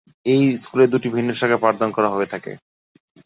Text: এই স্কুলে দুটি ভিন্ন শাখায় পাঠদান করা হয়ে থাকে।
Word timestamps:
এই 0.25 0.43
স্কুলে 0.57 0.85
দুটি 0.87 1.07
ভিন্ন 1.09 1.29
শাখায় 1.33 1.61
পাঠদান 1.63 1.89
করা 1.97 2.09
হয়ে 2.15 2.31
থাকে। 2.33 2.51